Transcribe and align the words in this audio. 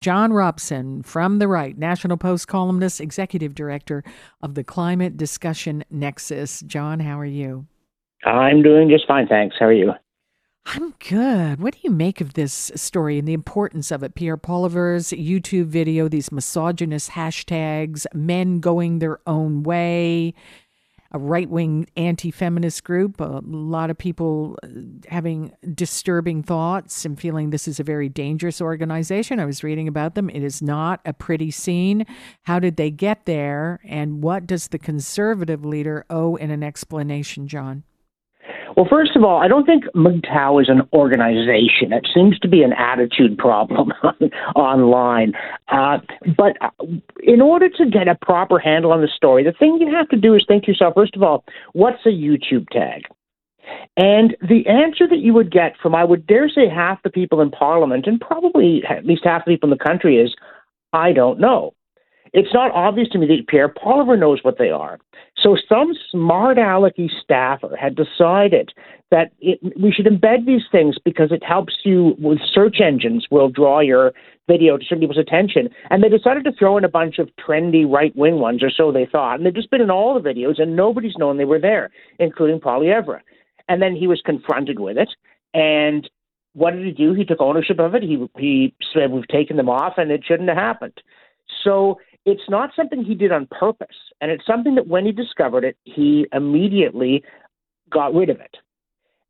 John 0.00 0.32
Robson 0.32 1.02
from 1.02 1.40
the 1.40 1.48
right, 1.48 1.76
National 1.76 2.16
Post 2.16 2.48
columnist, 2.48 3.02
executive 3.02 3.54
director 3.54 4.02
of 4.40 4.54
the 4.54 4.64
Climate 4.64 5.18
Discussion 5.18 5.84
Nexus. 5.90 6.60
John, 6.60 7.00
how 7.00 7.20
are 7.20 7.26
you? 7.26 7.66
I'm 8.24 8.62
doing 8.62 8.88
just 8.88 9.06
fine, 9.06 9.26
thanks. 9.26 9.56
How 9.60 9.66
are 9.66 9.72
you? 9.74 9.92
I'm 10.64 10.94
good. 11.06 11.60
What 11.60 11.74
do 11.74 11.80
you 11.82 11.90
make 11.90 12.22
of 12.22 12.32
this 12.32 12.70
story 12.74 13.18
and 13.18 13.28
the 13.28 13.34
importance 13.34 13.90
of 13.90 14.02
it? 14.02 14.14
Pierre 14.14 14.38
Poilievre's 14.38 15.10
YouTube 15.10 15.66
video, 15.66 16.08
these 16.08 16.32
misogynist 16.32 17.10
hashtags, 17.10 18.06
men 18.14 18.60
going 18.60 19.00
their 19.00 19.20
own 19.26 19.62
way, 19.64 20.32
a 21.12 21.18
right 21.18 21.48
wing 21.48 21.86
anti 21.96 22.30
feminist 22.30 22.84
group, 22.84 23.20
a 23.20 23.40
lot 23.44 23.90
of 23.90 23.98
people 23.98 24.58
uh, 24.62 24.68
having 25.08 25.52
disturbing 25.74 26.42
thoughts 26.42 27.04
and 27.04 27.18
feeling 27.18 27.50
this 27.50 27.66
is 27.66 27.80
a 27.80 27.84
very 27.84 28.08
dangerous 28.08 28.60
organization. 28.60 29.40
I 29.40 29.44
was 29.44 29.64
reading 29.64 29.88
about 29.88 30.14
them. 30.14 30.30
It 30.30 30.42
is 30.42 30.62
not 30.62 31.00
a 31.04 31.12
pretty 31.12 31.50
scene. 31.50 32.06
How 32.42 32.58
did 32.58 32.76
they 32.76 32.90
get 32.90 33.26
there? 33.26 33.80
And 33.84 34.22
what 34.22 34.46
does 34.46 34.68
the 34.68 34.78
conservative 34.78 35.64
leader 35.64 36.04
owe 36.10 36.36
in 36.36 36.50
an 36.50 36.62
explanation, 36.62 37.48
John? 37.48 37.84
Well, 38.76 38.86
first 38.88 39.16
of 39.16 39.24
all, 39.24 39.40
I 39.40 39.48
don't 39.48 39.66
think 39.66 39.84
MGTOW 39.94 40.62
is 40.62 40.68
an 40.68 40.82
organization. 40.92 41.92
It 41.92 42.06
seems 42.14 42.38
to 42.40 42.48
be 42.48 42.62
an 42.62 42.72
attitude 42.72 43.36
problem 43.36 43.92
online. 44.56 45.32
Uh, 45.68 45.98
but 46.36 46.56
uh, 46.60 46.70
in 47.22 47.40
order 47.40 47.68
to 47.68 47.86
get 47.86 48.08
a 48.08 48.14
proper 48.14 48.58
handle 48.58 48.92
on 48.92 49.00
the 49.00 49.08
story, 49.08 49.44
the 49.44 49.52
thing 49.52 49.78
you 49.80 49.94
have 49.94 50.08
to 50.10 50.16
do 50.16 50.34
is 50.34 50.44
think 50.46 50.64
to 50.64 50.70
yourself, 50.70 50.94
first 50.94 51.16
of 51.16 51.22
all, 51.22 51.44
what's 51.72 52.04
a 52.06 52.10
YouTube 52.10 52.68
tag? 52.70 53.02
And 53.96 54.36
the 54.40 54.66
answer 54.66 55.06
that 55.08 55.18
you 55.18 55.34
would 55.34 55.50
get 55.50 55.74
from, 55.80 55.94
I 55.94 56.04
would 56.04 56.26
dare 56.26 56.48
say, 56.48 56.68
half 56.68 57.02
the 57.02 57.10
people 57.10 57.40
in 57.40 57.50
Parliament, 57.50 58.06
and 58.06 58.20
probably 58.20 58.82
at 58.88 59.06
least 59.06 59.22
half 59.24 59.44
the 59.44 59.52
people 59.52 59.72
in 59.72 59.78
the 59.78 59.84
country, 59.84 60.16
is 60.16 60.34
I 60.92 61.12
don't 61.12 61.38
know. 61.38 61.74
It's 62.32 62.54
not 62.54 62.70
obvious 62.72 63.08
to 63.10 63.18
me 63.18 63.26
that 63.26 63.48
Pierre 63.48 63.68
Poilievre 63.68 64.18
knows 64.18 64.40
what 64.42 64.58
they 64.58 64.70
are. 64.70 64.98
So 65.36 65.56
some 65.68 65.92
smart 66.10 66.58
alecky 66.58 67.08
staffer 67.22 67.76
had 67.76 67.96
decided 67.96 68.72
that 69.10 69.32
it, 69.40 69.58
we 69.80 69.92
should 69.92 70.06
embed 70.06 70.46
these 70.46 70.62
things 70.70 70.96
because 71.04 71.32
it 71.32 71.42
helps 71.42 71.74
you 71.84 72.14
with 72.18 72.38
search 72.52 72.80
engines 72.80 73.26
will 73.30 73.48
draw 73.48 73.80
your 73.80 74.12
video 74.48 74.76
to 74.76 74.84
certain 74.84 75.00
people's 75.00 75.18
attention. 75.18 75.68
And 75.90 76.02
they 76.02 76.08
decided 76.08 76.44
to 76.44 76.52
throw 76.52 76.76
in 76.76 76.84
a 76.84 76.88
bunch 76.88 77.18
of 77.18 77.28
trendy 77.36 77.90
right 77.90 78.14
wing 78.14 78.38
ones, 78.38 78.62
or 78.62 78.70
so 78.70 78.92
they 78.92 79.06
thought. 79.06 79.36
And 79.36 79.46
they've 79.46 79.54
just 79.54 79.70
been 79.70 79.80
in 79.80 79.90
all 79.90 80.20
the 80.20 80.28
videos, 80.28 80.60
and 80.60 80.76
nobody's 80.76 81.16
known 81.16 81.38
they 81.38 81.44
were 81.44 81.60
there, 81.60 81.90
including 82.18 82.60
Poilievre. 82.60 83.20
And 83.68 83.80
then 83.80 83.94
he 83.96 84.06
was 84.06 84.20
confronted 84.24 84.78
with 84.80 84.98
it. 84.98 85.08
And 85.54 86.08
what 86.52 86.72
did 86.72 86.84
he 86.84 86.92
do? 86.92 87.14
He 87.14 87.24
took 87.24 87.40
ownership 87.40 87.78
of 87.78 87.94
it. 87.94 88.02
He 88.02 88.28
he 88.36 88.74
said 88.92 89.10
we've 89.10 89.28
taken 89.28 89.56
them 89.56 89.68
off, 89.68 89.94
and 89.96 90.10
it 90.10 90.22
shouldn't 90.26 90.48
have 90.48 90.58
happened. 90.58 91.00
So 91.64 91.98
it's 92.24 92.48
not 92.48 92.70
something 92.76 93.04
he 93.04 93.14
did 93.14 93.32
on 93.32 93.46
purpose. 93.46 93.96
And 94.20 94.30
it's 94.30 94.46
something 94.46 94.74
that 94.74 94.86
when 94.86 95.06
he 95.06 95.12
discovered 95.12 95.64
it, 95.64 95.76
he 95.84 96.26
immediately 96.32 97.24
got 97.90 98.14
rid 98.14 98.30
of 98.30 98.40
it. 98.40 98.56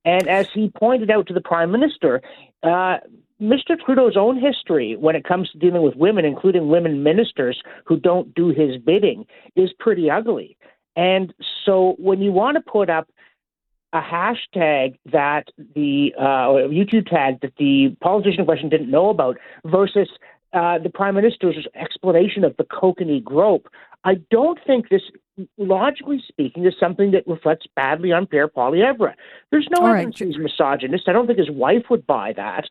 And 0.05 0.29
as 0.29 0.49
he 0.53 0.73
pointed 0.77 1.11
out 1.11 1.27
to 1.29 1.35
the 1.35 1.41
prime 1.41 1.71
minister, 1.71 2.23
uh, 2.63 2.99
Mr. 3.41 3.79
Trudeau's 3.85 4.17
own 4.17 4.41
history 4.41 4.97
when 4.97 5.17
it 5.17 5.25
comes 5.25 5.51
to 5.51 5.59
dealing 5.59 5.83
with 5.83 5.97
women, 5.97 6.25
including 6.25 6.69
women 6.69 7.03
ministers 7.03 7.63
who 7.85 7.99
don't 7.99 8.35
do 8.35 8.49
his 8.49 8.77
bidding, 8.79 9.27
is 9.57 9.71
pretty 9.79 10.11
ugly. 10.11 10.57
And 10.97 11.33
so 11.65 11.95
when 11.99 12.21
you 12.21 12.33
want 12.33 12.57
to 12.57 12.61
put 12.61 12.91
up 12.91 13.09
a 13.93 14.01
hashtag 14.01 14.97
that 15.11 15.49
the 15.75 16.15
uh, 16.19 16.69
YouTube 16.69 17.09
tag 17.09 17.41
that 17.41 17.55
the 17.59 17.97
politician 18.01 18.41
in 18.41 18.47
question 18.47 18.69
didn't 18.69 18.91
know 18.91 19.11
about 19.11 19.37
versus 19.65 20.09
uh, 20.53 20.79
the 20.79 20.91
prime 20.91 21.15
minister's 21.15 21.67
explanation 21.75 22.45
of 22.45 22.57
the 22.57 22.65
kokanee 22.65 23.23
grope, 23.23 23.69
I 24.05 24.15
don't 24.31 24.59
think 24.67 24.89
this, 24.89 25.03
logically 25.59 26.23
speaking, 26.27 26.65
is 26.65 26.75
something 26.81 27.11
that 27.13 27.27
reflects 27.27 27.67
badly 27.77 28.13
on 28.13 28.27
Pierre 28.27 28.49
Poilievre. 28.49 29.15
There's 29.51 29.69
no 29.71 29.83
All 29.83 29.89
evidence 29.89 30.21
right. 30.21 30.29
he's 30.29 30.39
misogynist. 30.39 31.09
I 31.09 31.13
don't 31.13 31.27
think 31.27 31.39
his 31.39 31.51
wife 31.51 31.85
would 31.91 32.07
buy 32.07 32.33
that. 32.37 32.65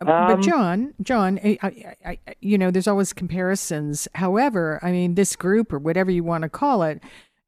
Um, 0.00 0.06
but 0.08 0.40
John, 0.42 0.94
John, 1.00 1.40
I, 1.42 1.58
I, 1.62 1.96
I, 2.04 2.18
you 2.40 2.58
know, 2.58 2.70
there's 2.70 2.86
always 2.86 3.14
comparisons. 3.14 4.06
However, 4.14 4.78
I 4.82 4.92
mean, 4.92 5.14
this 5.14 5.34
group 5.34 5.72
or 5.72 5.78
whatever 5.78 6.10
you 6.10 6.22
want 6.22 6.42
to 6.42 6.50
call 6.50 6.82
it, 6.82 7.02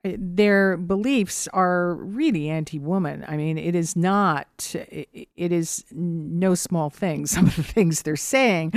their 0.04 0.76
beliefs 0.76 1.48
are 1.48 1.94
really 1.94 2.48
anti-woman. 2.48 3.24
I 3.26 3.36
mean, 3.36 3.58
it 3.58 3.74
is 3.74 3.96
not. 3.96 4.74
It 4.74 5.52
is 5.52 5.84
no 5.90 6.54
small 6.54 6.88
thing. 6.90 7.26
Some 7.26 7.46
of 7.46 7.56
the 7.56 7.62
things 7.62 8.02
they're 8.02 8.16
saying. 8.16 8.72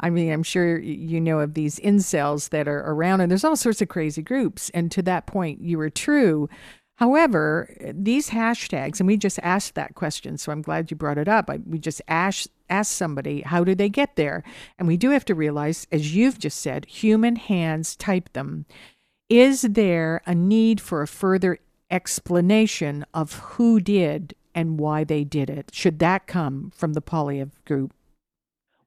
I 0.00 0.10
mean, 0.10 0.32
I'm 0.32 0.42
sure 0.42 0.78
you 0.78 1.20
know 1.20 1.40
of 1.40 1.54
these 1.54 1.78
incels 1.80 2.50
that 2.50 2.68
are 2.68 2.80
around, 2.90 3.20
and 3.20 3.30
there's 3.30 3.44
all 3.44 3.56
sorts 3.56 3.80
of 3.80 3.88
crazy 3.88 4.22
groups. 4.22 4.70
And 4.74 4.90
to 4.92 5.02
that 5.02 5.26
point, 5.26 5.62
you 5.62 5.78
were 5.78 5.90
true. 5.90 6.48
However, 6.96 7.74
these 7.92 8.30
hashtags, 8.30 9.00
and 9.00 9.06
we 9.06 9.18
just 9.18 9.38
asked 9.42 9.74
that 9.74 9.94
question, 9.94 10.38
so 10.38 10.50
I'm 10.50 10.62
glad 10.62 10.90
you 10.90 10.96
brought 10.96 11.18
it 11.18 11.28
up. 11.28 11.50
I, 11.50 11.58
we 11.66 11.78
just 11.78 12.00
asked 12.08 12.48
asked 12.68 12.92
somebody 12.92 13.42
how 13.42 13.62
did 13.62 13.78
they 13.78 13.88
get 13.88 14.16
there, 14.16 14.42
and 14.78 14.88
we 14.88 14.96
do 14.96 15.10
have 15.10 15.24
to 15.26 15.34
realize, 15.34 15.86
as 15.92 16.14
you've 16.14 16.38
just 16.38 16.60
said, 16.60 16.84
human 16.86 17.36
hands 17.36 17.96
type 17.96 18.32
them. 18.32 18.66
Is 19.28 19.62
there 19.62 20.22
a 20.24 20.36
need 20.36 20.80
for 20.80 21.02
a 21.02 21.08
further 21.08 21.58
explanation 21.90 23.04
of 23.12 23.34
who 23.34 23.80
did 23.80 24.34
and 24.54 24.78
why 24.78 25.02
they 25.02 25.24
did 25.24 25.50
it? 25.50 25.70
Should 25.72 25.98
that 25.98 26.28
come 26.28 26.70
from 26.76 26.92
the 26.92 27.02
Poilievre 27.02 27.50
group? 27.64 27.92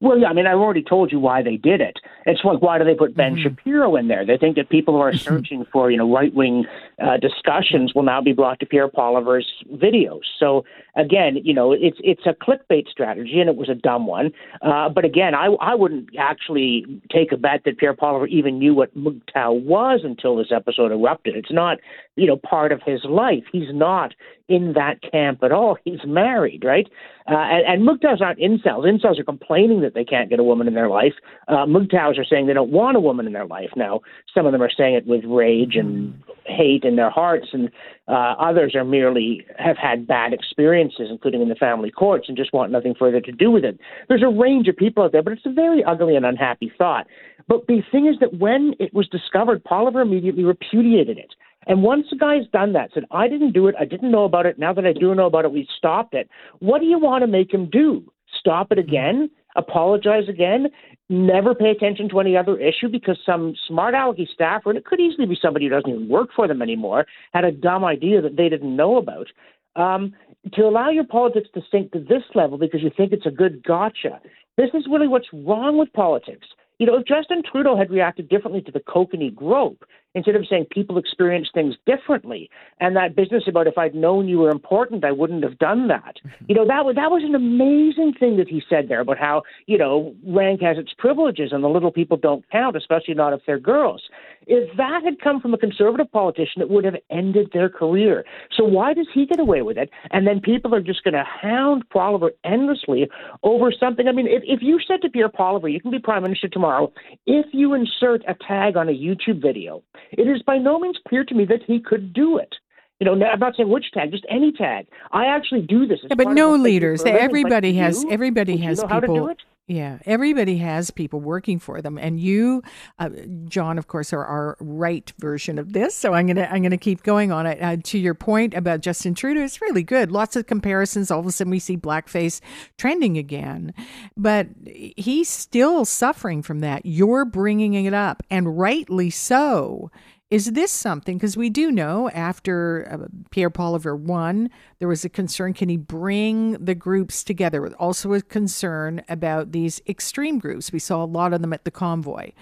Well, 0.02 0.18
yeah, 0.18 0.28
I 0.28 0.34
mean, 0.34 0.48
I've 0.48 0.60
already 0.60 0.84
told 0.84 1.12
you 1.12 1.20
why 1.20 1.44
they 1.44 1.58
did 1.58 1.82
it. 1.82 1.98
It's 2.26 2.44
like, 2.46 2.62
why 2.62 2.78
do 2.78 2.86
they 2.86 2.96
put 2.96 3.16
Ben 3.16 3.36
mm-hmm. 3.36 3.44
Shapiro 3.44 3.98
in 3.98 4.08
there? 4.08 4.26
They 4.26 4.38
think 4.38 4.56
that 4.56 4.70
people 4.70 4.94
who 4.94 5.02
are 5.02 5.14
searching 5.30 5.66
for, 5.74 5.92
you 5.92 5.98
know, 5.98 6.12
right 6.12 6.34
wing 6.34 6.66
uh, 7.02 7.18
discussions 7.18 7.94
will 7.94 8.04
now 8.04 8.22
be 8.22 8.32
brought 8.32 8.60
to 8.62 8.66
Pierre 8.66 8.88
Poilievre's 8.88 9.48
videos. 9.74 10.22
So 10.40 10.64
again, 10.96 11.38
you 11.44 11.54
know, 11.54 11.74
it's 11.74 11.98
it's 12.02 12.26
a 12.26 12.34
clickbait 12.34 12.88
strategy, 12.90 13.40
and 13.40 13.50
it 13.50 13.56
was 13.56 13.70
a 13.70 13.76
dumb 13.76 14.08
one. 14.08 14.32
Uh, 14.62 14.90
but 14.90 15.06
again, 15.06 15.36
I 15.36 15.48
I 15.60 15.76
wouldn't 15.76 16.10
actually 16.18 16.86
take 17.12 17.32
a 17.32 17.38
bet 17.38 17.64
that 17.66 17.78
Pierre 17.78 17.94
Poilievre 17.94 18.30
even 18.30 18.60
knew 18.60 18.74
what 18.74 18.96
MGTOW 18.96 19.64
was 19.64 20.02
until 20.04 20.36
this 20.36 20.52
episode 20.52 20.92
erupted. 20.92 21.36
It's 21.36 21.52
not, 21.52 21.78
you 22.20 22.28
know, 22.28 22.38
part 22.38 22.72
of 22.72 22.82
his 22.86 23.02
life. 23.06 23.44
He's 23.52 23.70
not 23.72 24.14
in 24.50 24.74
that 24.74 25.00
camp 25.10 25.44
at 25.44 25.52
all. 25.52 25.78
He's 25.86 26.00
married, 26.06 26.64
right? 26.66 26.88
Uh, 27.30 27.36
and, 27.38 27.88
and 27.88 28.22
aren't 28.22 28.40
incels. 28.40 28.84
Incels 28.84 29.20
are 29.20 29.24
complaining 29.24 29.82
that 29.82 29.94
they 29.94 30.04
can't 30.04 30.30
get 30.30 30.40
a 30.40 30.44
woman 30.44 30.68
in 30.68 30.74
their 30.74 30.90
life. 30.90 31.14
Uh, 31.48 31.66
are 31.68 32.26
saying 32.30 32.48
they 32.48 32.54
don't 32.54 32.72
want 32.72 32.98
a 32.98 33.00
woman 33.00 33.28
in 33.28 33.34
their 33.34 33.46
life. 33.46 33.70
Now, 33.76 34.02
some 34.34 34.46
of 34.46 34.52
them 34.52 34.62
are 34.62 34.72
saying 34.76 34.96
it 34.96 35.06
with 35.06 35.24
rage 35.26 35.76
and 35.76 36.20
hate 36.46 36.84
in 36.84 36.96
their 36.96 37.12
hearts, 37.12 37.48
and 37.54 37.70
uh, 38.08 38.36
others 38.40 38.74
are 38.76 38.84
merely 38.84 39.46
have 39.58 39.78
had 39.78 40.08
bad 40.08 40.34
experiences, 40.34 41.08
including 41.12 41.42
in 41.42 41.50
the 41.50 41.56
family 41.56 41.92
courts, 41.92 42.26
and 42.28 42.36
just 42.36 42.52
want 42.52 42.72
nothing 42.72 42.96
further 42.98 43.22
to 43.22 43.32
do 43.32 43.52
with 43.52 43.64
it. 43.64 43.80
There's 44.08 44.24
a 44.24 44.30
range 44.30 44.68
of 44.68 44.76
people 44.76 45.04
out 45.04 45.12
there, 45.12 45.24
but 45.24 45.34
it's 45.34 45.46
a 45.46 45.54
very 45.54 45.84
ugly 45.84 46.16
and 46.16 46.26
unhappy 46.26 46.72
thought. 46.78 47.06
But 47.48 47.68
the 47.68 47.82
thing 47.92 48.08
is 48.08 48.16
that 48.20 48.40
when 48.40 48.74
it 48.80 48.94
was 48.94 49.08
discovered, 49.08 49.64
Poilievre 49.64 50.02
immediately 50.02 50.44
repudiated 50.44 51.18
it. 51.18 51.34
And 51.68 51.84
once 51.84 52.08
a 52.12 52.16
guy's 52.16 52.48
done 52.52 52.74
that, 52.74 52.92
said, 52.94 53.04
I 53.12 53.28
didn't 53.28 53.52
do 53.52 53.68
it, 53.68 53.76
I 53.80 53.86
didn't 53.86 54.12
know 54.12 54.24
about 54.24 54.46
it, 54.46 54.58
now 54.58 54.74
that 54.74 54.86
I 54.86 54.94
do 54.94 55.14
know 55.14 55.28
about 55.28 55.46
it, 55.46 55.52
we 55.52 55.68
stopped 55.78 56.14
it. 56.14 56.30
What 56.60 56.80
do 56.80 56.86
you 56.86 57.00
want 57.00 57.22
to 57.22 57.28
make 57.28 57.54
him 57.54 57.70
do? 57.70 58.12
Stop 58.40 58.72
it 58.72 58.80
again? 58.80 59.30
Apologize 59.56 60.30
again? 60.30 60.68
Never 61.10 61.54
pay 61.56 61.70
attention 61.72 62.08
to 62.10 62.20
any 62.20 62.38
other 62.38 62.58
issue 62.58 62.88
because 62.88 63.18
some 63.26 63.56
smart 63.68 63.94
alecky 63.94 64.28
staffer, 64.28 64.70
and 64.70 64.78
it 64.78 64.86
could 64.86 65.00
easily 65.00 65.26
be 65.26 65.38
somebody 65.42 65.66
who 65.66 65.72
doesn't 65.72 65.90
even 65.90 66.08
work 66.08 66.30
for 66.36 66.48
them 66.48 66.62
anymore, 66.62 67.06
had 67.34 67.44
a 67.44 67.52
dumb 67.52 67.84
idea 67.84 68.22
that 68.22 68.38
they 68.38 68.48
didn't 68.48 68.76
know 68.76 68.98
about. 68.98 69.28
Um, 69.76 70.14
to 70.54 70.62
allow 70.62 70.90
your 70.90 71.04
politics 71.04 71.50
to 71.54 71.62
sink 71.72 71.92
to 71.92 72.00
this 72.00 72.24
level 72.36 72.58
because 72.58 72.82
you 72.82 72.92
think 72.96 73.12
it's 73.12 73.26
a 73.26 73.32
good 73.32 73.64
gotcha, 73.64 74.22
this 74.58 74.70
is 74.74 74.88
really 74.90 75.08
what's 75.08 75.28
wrong 75.34 75.78
with 75.78 75.92
politics. 75.94 76.48
You 76.80 76.86
know, 76.86 76.96
if 76.98 77.06
Justin 77.06 77.44
Trudeau 77.44 77.76
had 77.76 77.92
reacted 77.92 78.30
differently 78.30 78.62
to 78.62 78.72
the 78.72 78.80
kokanee 78.80 79.36
grope, 79.36 79.84
instead 80.16 80.36
of 80.36 80.46
saying 80.50 80.66
people 80.72 80.98
experience 80.98 81.50
things 81.54 81.76
differently 81.86 82.50
and 82.80 82.96
that 82.96 83.16
business 83.16 83.44
about 83.48 83.68
if 83.68 83.78
I'd 83.78 83.96
known 83.96 84.28
you 84.28 84.40
were 84.40 84.50
important, 84.50 85.06
I 85.06 85.12
wouldn't 85.12 85.44
have 85.44 85.58
done 85.60 85.88
that. 85.88 86.16
Mm-hmm. 86.26 86.46
You 86.48 86.56
know, 86.56 86.68
that 86.68 86.86
was 86.86 86.96
that 86.96 87.12
was 87.12 87.24
an 87.24 87.36
amazing 87.36 88.14
thing 88.20 88.38
that 88.38 88.48
he 88.48 88.62
said 88.70 88.90
there 88.90 89.02
about 89.02 89.18
how, 89.18 89.44
you 89.68 89.78
know, 89.78 90.16
rank 90.26 90.62
has 90.62 90.78
its 90.78 90.94
privileges 90.98 91.52
and 91.52 91.64
the 91.64 91.70
little 91.70 91.92
people 91.92 92.18
don't 92.18 92.50
count, 92.52 92.76
especially 92.76 93.14
not 93.14 93.34
if 93.34 93.42
they're 93.46 93.60
girls. 93.60 94.04
If 94.48 94.76
that 94.78 95.04
had 95.04 95.22
come 95.22 95.40
from 95.40 95.54
a 95.54 95.58
conservative 95.58 96.12
politician, 96.12 96.62
it 96.62 96.70
would 96.70 96.84
have 96.84 96.96
ended 97.12 97.50
their 97.54 97.70
career. 97.70 98.26
So 98.58 98.64
why 98.64 98.94
does 98.94 99.08
he 99.14 99.28
get 99.28 99.40
away 99.40 99.62
with 99.62 99.78
it? 99.78 99.92
And 100.10 100.26
then 100.26 100.40
people 100.40 100.74
are 100.74 100.82
just 100.82 101.04
going 101.04 101.14
to 101.14 101.24
hound 101.24 101.84
Poilievre 101.90 102.32
endlessly 102.44 103.08
over 103.44 103.72
something. 103.72 104.08
I 104.08 104.12
mean, 104.12 104.28
if, 104.28 104.42
if 104.46 104.62
you 104.64 104.80
said 104.88 105.02
to 105.04 105.10
Pierre 105.10 105.30
Poilievre, 105.30 105.72
you 105.72 105.80
can 105.80 105.92
be 105.92 106.00
prime 106.00 106.24
minister 106.24 106.48
tomorrow, 106.48 106.92
if 107.28 107.46
you 107.52 107.74
insert 107.76 108.24
a 108.28 108.36
tag 108.48 108.76
on 108.76 108.90
a 108.90 108.92
YouTube 108.92 109.42
video, 109.42 109.84
it 110.12 110.28
is 110.28 110.42
by 110.44 110.58
no 110.58 110.80
means 110.80 110.98
clear 111.08 111.24
to 111.24 111.36
me 111.36 111.46
that 111.46 111.62
he 111.66 111.80
could 111.80 112.14
do 112.14 112.38
it. 112.38 112.54
You 113.00 113.06
know, 113.06 113.26
I'm 113.26 113.40
not 113.40 113.56
saying 113.56 113.70
which 113.70 113.92
tag, 113.94 114.12
just 114.12 114.26
any 114.30 114.52
tag. 114.52 114.86
I 115.14 115.26
actually 115.26 115.62
do 115.62 115.88
this. 115.88 116.00
Yeah, 116.04 116.16
but 116.16 116.32
no 116.32 116.56
leaders. 116.56 117.04
Everybody 117.06 117.74
has. 117.76 118.04
Everybody 118.10 118.58
has 118.58 118.84
people. 118.84 119.30
Yeah, 119.70 120.00
everybody 120.08 120.58
has 120.58 120.90
people 120.90 121.20
working 121.20 121.60
for 121.60 121.80
them, 121.80 122.00
and 122.00 122.20
you, 122.20 122.64
uh, 122.98 123.10
John, 123.46 123.78
of 123.78 123.86
course, 123.86 124.12
are 124.12 124.26
our 124.26 124.58
right 124.60 125.14
version 125.20 125.60
of 125.60 125.74
this. 125.74 125.94
So 125.94 126.16
I'm 126.16 126.26
gonna 126.26 126.50
I'm 126.50 126.64
gonna 126.64 126.76
keep 126.76 127.04
going 127.04 127.32
on 127.32 127.46
it. 127.46 127.62
Uh, 127.62 127.78
to 127.84 128.00
your 128.00 128.16
point 128.16 128.56
about 128.56 128.82
Justin 128.82 129.14
Trudeau, 129.14 129.42
it's 129.44 129.62
really 129.62 129.84
good. 129.84 130.12
Lots 130.12 130.36
of 130.36 130.48
comparisons. 130.48 131.12
All 131.12 131.20
of 131.20 131.28
a 131.28 131.32
sudden, 131.32 131.52
we 131.52 131.60
see 131.60 131.78
blackface 131.78 132.42
trending 132.80 133.16
again, 133.20 133.76
but 134.18 134.48
he's 134.66 135.30
still 135.30 135.86
suffering 135.86 136.42
from 136.42 136.62
that. 136.62 136.84
You're 136.84 137.24
bringing 137.24 137.76
it 137.76 137.94
up, 137.94 138.24
and 138.32 138.58
rightly 138.58 139.12
so. 139.12 139.92
Is 140.30 140.52
this 140.52 140.72
something? 140.72 141.18
Because 141.18 141.36
we 141.36 141.50
do 141.50 141.72
know 141.72 142.08
after 142.12 142.88
uh, 142.92 143.08
Pierre 143.32 143.50
Poilievre 143.50 143.98
won, 143.98 144.52
there 144.78 144.88
was 144.88 145.04
a 145.04 145.10
concern 145.10 145.54
can 145.56 145.70
he 145.70 145.78
bring 145.78 146.52
the 146.64 146.76
groups 146.76 147.24
together? 147.24 147.74
Also, 147.78 148.14
a 148.14 148.22
concern 148.22 149.02
about 149.10 149.54
these 149.54 149.82
extreme 149.88 150.38
groups. 150.38 150.72
We 150.72 150.78
saw 150.78 151.04
a 151.04 151.06
lot 151.06 151.34
of 151.34 151.42
them 151.42 151.52
at 151.52 151.64
the 151.66 151.72
convoy. 151.72 152.34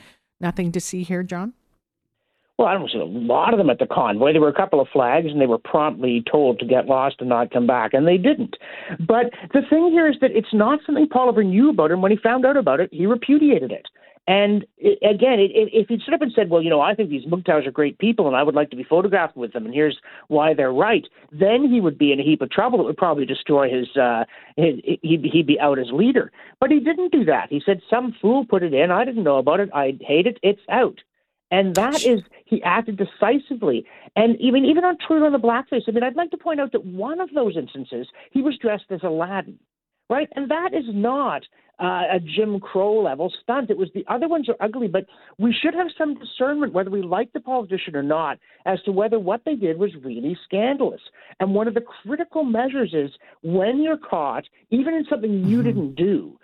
Nothing 0.41 0.73
to 0.73 0.81
see 0.81 1.03
here, 1.03 1.23
John? 1.23 1.53
Well, 2.57 2.67
I 2.67 2.73
don't 2.73 2.89
see 2.91 2.99
a 2.99 3.05
lot 3.05 3.53
of 3.53 3.57
them 3.57 3.69
at 3.69 3.79
the 3.79 3.85
convoy. 3.85 4.33
There 4.33 4.41
were 4.41 4.49
a 4.49 4.53
couple 4.53 4.81
of 4.81 4.87
flags, 4.91 5.27
and 5.27 5.39
they 5.39 5.45
were 5.45 5.59
promptly 5.59 6.23
told 6.29 6.59
to 6.59 6.65
get 6.65 6.87
lost 6.87 7.17
and 7.19 7.29
not 7.29 7.51
come 7.51 7.67
back, 7.67 7.93
and 7.93 8.05
they 8.05 8.17
didn't. 8.17 8.57
But 8.99 9.27
the 9.53 9.61
thing 9.69 9.91
here 9.91 10.09
is 10.09 10.17
that 10.19 10.31
it's 10.31 10.53
not 10.53 10.79
something 10.85 11.07
Poilievre 11.07 11.45
knew 11.45 11.69
about, 11.69 11.91
and 11.91 12.01
when 12.01 12.11
he 12.11 12.17
found 12.17 12.45
out 12.45 12.57
about 12.57 12.81
it, 12.81 12.89
he 12.91 13.05
repudiated 13.05 13.71
it. 13.71 13.87
And 14.27 14.65
it, 14.77 14.99
again, 15.03 15.39
it, 15.39 15.51
it, 15.51 15.69
if 15.71 15.87
he'd 15.87 16.01
stood 16.01 16.13
up 16.13 16.21
and 16.21 16.33
said, 16.35 16.49
"Well, 16.49 16.61
you 16.61 16.69
know, 16.69 16.81
I 16.81 16.93
think 16.93 17.09
these 17.09 17.25
MGTOWs 17.25 17.65
are 17.65 17.71
great 17.71 17.97
people, 17.97 18.27
and 18.27 18.35
I 18.35 18.43
would 18.43 18.55
like 18.55 18.69
to 18.71 18.75
be 18.75 18.83
photographed 18.83 19.37
with 19.37 19.53
them, 19.53 19.65
and 19.65 19.73
here's 19.73 19.97
why 20.27 20.53
they're 20.53 20.73
right," 20.73 21.07
then 21.31 21.69
he 21.71 21.79
would 21.79 21.97
be 21.97 22.11
in 22.11 22.19
a 22.19 22.23
heap 22.23 22.41
of 22.41 22.51
trouble. 22.51 22.81
It 22.81 22.83
would 22.83 22.97
probably 22.97 23.25
destroy 23.25 23.69
his. 23.69 23.95
Uh, 23.95 24.25
his 24.57 24.75
he'd, 25.01 25.23
he'd 25.23 25.47
be 25.47 25.59
out 25.59 25.79
as 25.79 25.87
leader. 25.93 26.31
But 26.59 26.71
he 26.71 26.79
didn't 26.81 27.13
do 27.13 27.23
that. 27.23 27.47
He 27.49 27.61
said, 27.65 27.81
"Some 27.89 28.13
fool 28.21 28.45
put 28.45 28.63
it 28.63 28.73
in. 28.73 28.91
I 28.91 29.05
didn't 29.05 29.23
know 29.23 29.37
about 29.37 29.61
it. 29.61 29.69
I 29.73 29.97
hate 30.01 30.27
it. 30.27 30.39
It's 30.43 30.61
out." 30.69 30.99
And 31.49 31.75
that 31.75 32.03
is, 32.03 32.19
he 32.43 32.61
acted 32.63 32.97
decisively. 32.97 33.85
And 34.17 34.35
even 34.41 34.65
even 34.65 34.83
on 34.83 34.97
Trudeau 34.97 35.27
on 35.27 35.31
the 35.31 35.39
blackface, 35.39 35.83
I 35.87 35.91
mean, 35.91 36.03
I'd 36.03 36.17
like 36.17 36.31
to 36.31 36.37
point 36.37 36.59
out 36.59 36.73
that 36.73 36.85
one 36.85 37.21
of 37.21 37.29
those 37.33 37.55
instances, 37.55 38.07
he 38.31 38.41
was 38.41 38.57
dressed 38.57 38.85
as 38.89 38.99
Aladdin 39.03 39.57
right? 40.09 40.29
And 40.35 40.49
that 40.49 40.73
is 40.73 40.85
not 40.87 41.43
uh, 41.79 42.03
a 42.11 42.19
Jim 42.19 42.59
Crow 42.59 43.01
level 43.01 43.31
stunt. 43.43 43.69
It 43.69 43.77
was 43.77 43.89
the 43.93 44.05
other 44.07 44.27
ones 44.27 44.49
are 44.49 44.55
ugly, 44.59 44.87
but 44.87 45.05
we 45.37 45.53
should 45.53 45.75
have 45.75 45.87
some 45.97 46.17
discernment 46.17 46.73
whether 46.73 46.89
we 46.89 47.01
like 47.01 47.33
the 47.33 47.39
politician 47.39 47.95
or 47.95 48.03
not 48.03 48.39
as 48.65 48.81
to 48.83 48.91
whether 48.91 49.19
what 49.19 49.41
they 49.45 49.55
did 49.55 49.77
was 49.77 49.91
really 50.03 50.37
scandalous. 50.43 51.01
And 51.39 51.53
one 51.53 51.67
of 51.67 51.73
the 51.73 51.81
critical 51.81 52.43
measures 52.43 52.93
is 52.93 53.11
when 53.43 53.81
you're 53.81 53.97
caught, 53.97 54.45
even 54.71 54.93
in 54.93 55.05
something 55.09 55.45
you 55.45 55.57
mm-hmm. 55.57 55.67
didn't 55.67 55.95
do, 55.95 56.39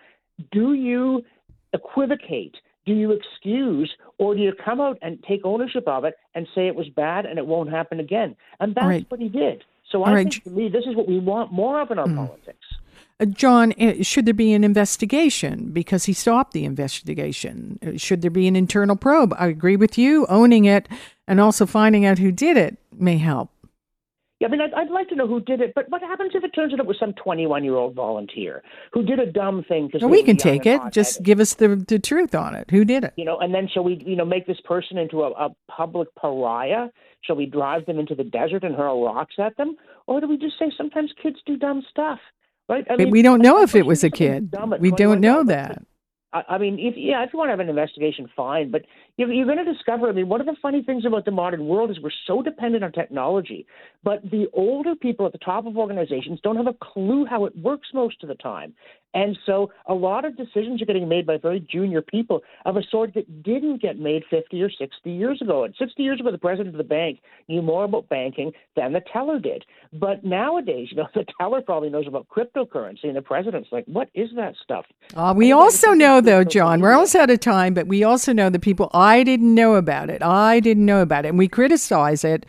do 0.51 0.73
you 0.73 1.23
equivocate? 1.73 2.55
Do 2.85 2.93
you 2.93 3.11
excuse 3.11 3.91
or 4.17 4.35
do 4.35 4.41
you 4.41 4.53
come 4.63 4.81
out 4.81 4.97
and 5.01 5.23
take 5.27 5.41
ownership 5.45 5.87
of 5.87 6.03
it 6.03 6.15
and 6.35 6.45
say 6.53 6.67
it 6.67 6.75
was 6.75 6.89
bad 6.89 7.25
and 7.25 7.39
it 7.39 7.47
won't 7.47 7.71
happen 7.71 7.99
again? 7.99 8.35
And 8.59 8.75
that's 8.75 8.85
right. 8.85 9.05
what 9.09 9.21
he 9.21 9.29
did. 9.29 9.63
So 9.89 10.03
I 10.03 10.13
right. 10.13 10.31
think 10.31 10.43
to 10.43 10.49
me, 10.49 10.69
this 10.69 10.83
is 10.85 10.95
what 10.95 11.07
we 11.07 11.17
want 11.17 11.51
more 11.51 11.81
of 11.81 11.91
in 11.91 11.99
our 11.99 12.07
mm. 12.07 12.15
politics. 12.15 12.65
Uh, 13.19 13.25
John, 13.25 13.73
uh, 13.79 14.01
should 14.01 14.25
there 14.25 14.33
be 14.33 14.53
an 14.53 14.63
investigation 14.63 15.71
because 15.71 16.05
he 16.05 16.13
stopped 16.13 16.53
the 16.53 16.65
investigation? 16.65 17.79
Uh, 17.85 17.97
should 17.97 18.21
there 18.21 18.31
be 18.31 18.47
an 18.47 18.55
internal 18.55 18.95
probe? 18.95 19.33
I 19.37 19.47
agree 19.47 19.75
with 19.75 19.97
you. 19.97 20.25
Owning 20.29 20.65
it 20.65 20.87
and 21.27 21.39
also 21.39 21.65
finding 21.65 22.05
out 22.05 22.19
who 22.19 22.31
did 22.31 22.57
it 22.57 22.77
may 22.97 23.17
help. 23.17 23.49
Yeah, 24.39 24.47
I 24.49 24.51
mean, 24.51 24.61
I'd, 24.61 24.73
I'd 24.73 24.89
like 24.89 25.07
to 25.07 25.15
know 25.15 25.25
who 25.25 25.39
did 25.39 25.61
it, 25.61 25.71
but 25.73 25.89
what 25.89 26.01
happens 26.01 26.31
if 26.35 26.43
it 26.43 26.49
turns 26.49 26.73
out 26.73 26.79
it 26.79 26.85
was 26.85 26.97
some 26.99 27.13
21 27.13 27.63
year 27.63 27.75
old 27.75 27.95
volunteer 27.95 28.61
who 28.91 29.03
did 29.03 29.17
a 29.19 29.31
dumb 29.31 29.63
thing? 29.69 29.89
Well, 29.93 30.09
we 30.09 30.21
can 30.21 30.35
take 30.35 30.65
it. 30.65 30.81
Just 30.91 31.23
give 31.23 31.39
us 31.39 31.53
the, 31.53 31.77
the 31.77 31.97
truth 31.97 32.35
on 32.35 32.53
it. 32.53 32.69
Who 32.69 32.83
did 32.83 33.05
it? 33.05 33.13
You 33.15 33.23
know, 33.23 33.37
and 33.39 33.53
then 33.53 33.69
shall 33.73 33.85
we, 33.85 34.03
you 34.05 34.17
know, 34.17 34.25
make 34.25 34.45
this 34.45 34.59
person 34.65 34.97
into 34.97 35.21
a, 35.21 35.31
a 35.31 35.49
public 35.71 36.13
pariah? 36.15 36.89
Shall 37.21 37.37
we 37.37 37.45
drive 37.45 37.85
them 37.85 37.99
into 37.99 38.15
the 38.15 38.23
desert 38.25 38.65
and 38.65 38.75
hurl 38.75 39.05
rocks 39.05 39.35
at 39.39 39.55
them? 39.55 39.77
Or 40.07 40.19
do 40.19 40.27
we 40.27 40.37
just 40.37 40.59
say 40.59 40.65
sometimes 40.75 41.13
kids 41.21 41.37
do 41.45 41.55
dumb 41.55 41.81
stuff? 41.89 42.19
Right? 42.69 42.85
I 42.89 42.95
mean, 42.95 43.11
we 43.11 43.21
don't 43.21 43.41
know 43.41 43.61
if 43.61 43.75
it 43.75 43.85
was 43.85 44.03
a 44.03 44.09
kid. 44.09 44.55
We 44.79 44.91
don't 44.91 45.19
know 45.19 45.43
that. 45.43 45.83
I 46.33 46.57
mean, 46.57 46.79
if 46.79 46.95
yeah, 46.97 47.23
if 47.23 47.31
you 47.31 47.37
want 47.37 47.49
to 47.49 47.51
have 47.51 47.59
an 47.59 47.69
investigation, 47.69 48.27
fine. 48.35 48.71
But 48.71 48.85
you're, 49.17 49.31
you're 49.31 49.45
going 49.45 49.63
to 49.63 49.71
discover. 49.71 50.09
I 50.09 50.11
mean, 50.11 50.27
one 50.27 50.41
of 50.41 50.47
the 50.47 50.55
funny 50.61 50.81
things 50.81 51.05
about 51.05 51.25
the 51.25 51.31
modern 51.31 51.67
world 51.67 51.91
is 51.91 51.99
we're 51.99 52.11
so 52.25 52.41
dependent 52.41 52.83
on 52.83 52.91
technology, 52.91 53.65
but 54.03 54.21
the 54.23 54.47
older 54.53 54.95
people 54.95 55.25
at 55.25 55.31
the 55.31 55.37
top 55.37 55.65
of 55.65 55.77
organizations 55.77 56.39
don't 56.43 56.57
have 56.57 56.67
a 56.67 56.75
clue 56.81 57.25
how 57.25 57.45
it 57.45 57.55
works 57.57 57.89
most 57.93 58.23
of 58.23 58.29
the 58.29 58.35
time. 58.35 58.73
And 59.13 59.37
so 59.45 59.71
a 59.87 59.93
lot 59.93 60.25
of 60.25 60.35
decisions 60.35 60.81
are 60.81 60.85
getting 60.85 61.07
made 61.07 61.25
by 61.25 61.37
very 61.37 61.59
junior 61.59 62.01
people 62.01 62.41
of 62.65 62.77
a 62.77 62.81
sort 62.89 63.13
that 63.13 63.43
didn't 63.43 63.81
get 63.81 63.99
made 63.99 64.23
50 64.29 64.61
or 64.61 64.71
60 64.71 65.11
years 65.11 65.41
ago. 65.41 65.63
And 65.63 65.75
60 65.77 66.01
years 66.01 66.19
ago, 66.19 66.31
the 66.31 66.37
president 66.37 66.69
of 66.69 66.77
the 66.77 66.83
bank 66.83 67.19
knew 67.47 67.61
more 67.61 67.83
about 67.83 68.09
banking 68.09 68.53
than 68.75 68.93
the 68.93 69.01
teller 69.11 69.39
did. 69.39 69.65
But 69.93 70.23
nowadays, 70.23 70.87
you 70.91 70.97
know, 70.97 71.07
the 71.13 71.25
teller 71.39 71.61
probably 71.61 71.89
knows 71.89 72.07
about 72.07 72.27
cryptocurrency, 72.27 73.03
and 73.03 73.15
the 73.15 73.21
president's 73.21 73.69
like, 73.71 73.85
what 73.85 74.09
is 74.15 74.29
that 74.35 74.55
stuff? 74.63 74.85
Uh, 75.15 75.33
we 75.35 75.51
also 75.51 75.91
know, 75.91 76.19
though, 76.19 76.43
John, 76.43 76.81
we're 76.81 76.93
almost 76.93 77.15
out 77.15 77.29
of 77.29 77.39
time, 77.39 77.73
but 77.75 77.87
we 77.87 78.03
also 78.03 78.33
know 78.33 78.49
the 78.49 78.59
people, 78.59 78.89
I 79.03 79.23
didn't 79.23 79.53
know 79.53 79.75
about 79.75 80.09
it. 80.09 80.23
I 80.23 80.61
didn't 80.61 80.85
know 80.85 81.01
about 81.01 81.25
it. 81.25 81.29
And 81.29 81.37
we 81.37 81.49
criticize 81.49 82.23
it 82.23 82.45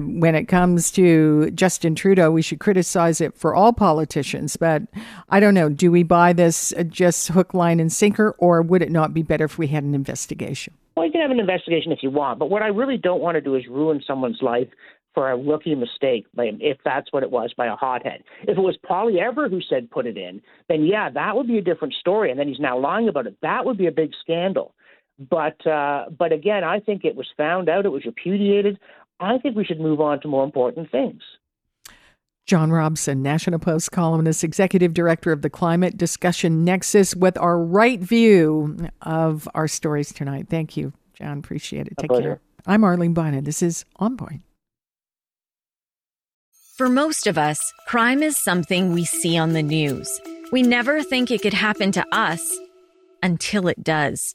when 0.00 0.34
it 0.34 0.46
comes 0.46 0.90
to 0.92 1.50
Justin 1.50 1.94
Trudeau, 1.94 2.30
we 2.30 2.42
should 2.42 2.60
criticize 2.60 3.20
it 3.20 3.36
for 3.36 3.54
all 3.54 3.72
politicians. 3.72 4.56
But 4.56 4.82
I 5.28 5.38
don't 5.38 5.54
know. 5.54 5.68
Do 5.68 5.92
we 5.92 6.02
buy 6.02 6.32
this 6.32 6.72
just 6.88 7.28
hook, 7.28 7.54
line, 7.54 7.78
and 7.78 7.92
sinker, 7.92 8.34
or 8.38 8.62
would 8.62 8.82
it 8.82 8.90
not 8.90 9.14
be 9.14 9.22
better 9.22 9.44
if 9.44 9.58
we 9.58 9.66
had 9.68 9.84
an 9.84 9.94
investigation? 9.94 10.74
Well, 10.96 11.06
you 11.06 11.12
can 11.12 11.20
have 11.20 11.30
an 11.30 11.38
investigation 11.38 11.92
if 11.92 12.02
you 12.02 12.10
want, 12.10 12.38
but 12.38 12.50
what 12.50 12.62
I 12.62 12.66
really 12.66 12.96
don't 12.96 13.20
want 13.20 13.36
to 13.36 13.40
do 13.40 13.54
is 13.54 13.66
ruin 13.68 14.02
someone's 14.06 14.42
life 14.42 14.68
for 15.14 15.30
a 15.30 15.36
rookie 15.36 15.74
mistake, 15.74 16.26
if 16.36 16.78
that's 16.84 17.12
what 17.12 17.22
it 17.22 17.30
was, 17.30 17.52
by 17.56 17.66
a 17.66 17.76
hothead. 17.76 18.24
If 18.42 18.56
it 18.56 18.60
was 18.60 18.78
Poilievre 18.84 19.50
who 19.50 19.60
said 19.60 19.90
put 19.90 20.06
it 20.06 20.16
in, 20.16 20.40
then 20.68 20.84
yeah, 20.84 21.10
that 21.10 21.36
would 21.36 21.46
be 21.46 21.58
a 21.58 21.62
different 21.62 21.94
story. 21.94 22.30
And 22.30 22.40
then 22.40 22.48
he's 22.48 22.58
now 22.58 22.78
lying 22.78 23.08
about 23.08 23.26
it. 23.26 23.36
That 23.42 23.66
would 23.66 23.76
be 23.76 23.86
a 23.86 23.92
big 23.92 24.12
scandal. 24.22 24.74
But 25.18 25.64
uh, 25.66 26.06
but 26.16 26.32
again, 26.32 26.64
I 26.64 26.80
think 26.80 27.04
it 27.04 27.14
was 27.14 27.26
found 27.36 27.68
out, 27.68 27.86
it 27.86 27.90
was 27.90 28.04
repudiated. 28.04 28.78
I 29.20 29.38
think 29.38 29.56
we 29.56 29.64
should 29.64 29.80
move 29.80 30.00
on 30.00 30.20
to 30.22 30.28
more 30.28 30.44
important 30.44 30.90
things. 30.90 31.22
John 32.44 32.72
Robson, 32.72 33.22
National 33.22 33.60
Post 33.60 33.92
columnist, 33.92 34.42
executive 34.42 34.94
director 34.94 35.30
of 35.30 35.42
the 35.42 35.50
Climate 35.50 35.96
Discussion 35.96 36.64
Nexus, 36.64 37.14
with 37.14 37.38
our 37.38 37.58
right 37.58 38.00
view 38.00 38.76
of 39.02 39.48
our 39.54 39.68
stories 39.68 40.12
tonight. 40.12 40.48
Thank 40.50 40.76
you, 40.76 40.92
John. 41.14 41.38
Appreciate 41.38 41.86
it. 41.86 41.94
Take 41.98 42.10
care. 42.10 42.40
I'm 42.66 42.82
Arlene 42.82 43.14
Bynon. 43.14 43.44
This 43.44 43.62
is 43.62 43.84
On 43.96 44.16
Point. 44.16 44.42
For 46.76 46.88
most 46.88 47.26
of 47.26 47.38
us, 47.38 47.60
crime 47.86 48.22
is 48.22 48.36
something 48.42 48.92
we 48.92 49.04
see 49.04 49.38
on 49.38 49.52
the 49.52 49.62
news. 49.62 50.20
We 50.50 50.62
never 50.62 51.02
think 51.02 51.30
it 51.30 51.42
could 51.42 51.54
happen 51.54 51.92
to 51.92 52.04
us 52.12 52.58
until 53.22 53.68
it 53.68 53.84
does. 53.84 54.34